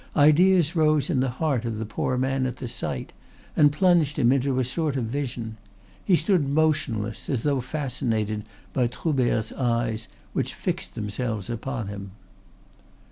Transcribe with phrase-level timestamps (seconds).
[0.15, 3.13] Ideas rose in the heart of the poor man at the sight,
[3.55, 5.57] and plunged him into a sort of vision.
[6.03, 8.41] He stood motionless, as though fascinated
[8.73, 12.13] by Troubert's eyes which fixed themselves upon him.